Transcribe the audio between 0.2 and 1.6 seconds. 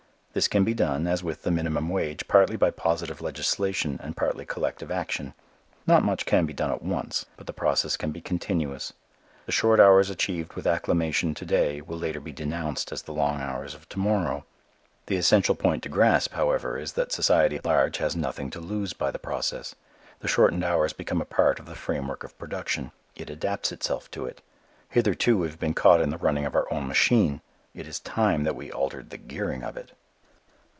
This can be done, as with the